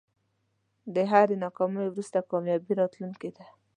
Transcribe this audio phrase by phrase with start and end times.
[0.93, 3.45] له هری ناکامۍ وروسته کامیابي راتلونکی ده.